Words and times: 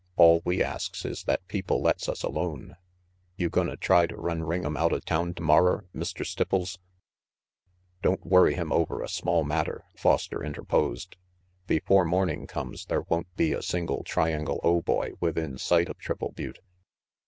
All 0.15 0.41
we 0.43 0.63
asks 0.63 1.05
is 1.05 1.25
that 1.25 1.47
people 1.47 1.79
lets 1.79 2.09
us 2.09 2.23
alone. 2.23 2.75
You 3.35 3.51
gonna 3.51 3.77
try 3.77 4.07
to 4.07 4.17
run 4.17 4.39
Ring'em 4.41 4.75
outa 4.75 4.99
town 4.99 5.35
tomorrer, 5.35 5.85
Mr. 5.93 6.25
Stipples?" 6.25 6.79
"Don't 8.01 8.25
worry 8.25 8.55
him 8.55 8.71
over 8.71 9.03
a 9.03 9.07
small 9.07 9.43
matter," 9.43 9.85
Foster 9.95 10.43
interposed. 10.43 11.17
"Before 11.67 12.03
morning 12.03 12.47
comes 12.47 12.87
there 12.87 13.01
won't 13.09 13.27
be 13.35 13.53
a 13.53 13.61
single 13.61 14.03
Triangle 14.03 14.59
O 14.63 14.81
boy 14.81 15.11
within 15.19 15.59
sight 15.59 15.87
of 15.87 15.99
Triple 15.99 16.31
Butte." 16.31 16.61